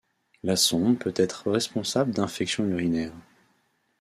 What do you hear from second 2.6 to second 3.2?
urinaires.